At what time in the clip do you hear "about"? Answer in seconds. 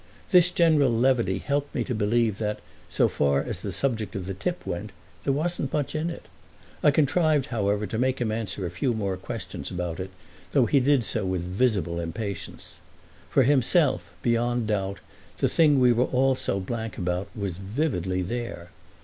9.69-9.99, 16.97-17.27